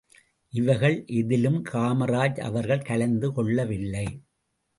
[0.53, 4.07] இவைகள் எதிலும் காமராஜ் அவர்கள் கலந்து கொள்ளவில்லை.